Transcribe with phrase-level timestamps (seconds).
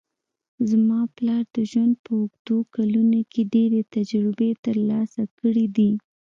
[0.69, 5.91] زما پلار د ژوند په اوږدو کلونو کې ډېرې تجربې ترلاسه کړې دي